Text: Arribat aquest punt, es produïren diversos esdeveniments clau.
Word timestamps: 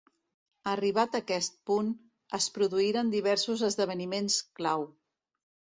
Arribat 0.71 1.17
aquest 1.19 1.59
punt, 1.71 1.91
es 2.39 2.49
produïren 2.57 3.15
diversos 3.19 3.67
esdeveniments 3.73 4.41
clau. 4.63 4.93